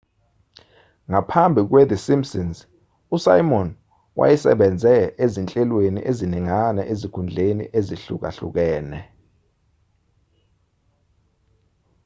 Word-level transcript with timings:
ngaphambi 1.09 1.61
kwethe 1.69 1.97
simpsons 2.07 2.57
usimon 3.15 3.67
wayesebenze 4.19 4.93
ezinhlelweni 5.23 5.99
eziningana 6.09 6.81
ezikhundleni 6.93 7.63
ezihlukahlukene 7.77 8.99